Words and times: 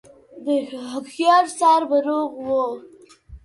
د 0.45 0.47
هوښيار 0.91 1.45
سر 1.59 1.81
به 1.89 1.97
روغ 2.07 2.31
و 2.47 2.47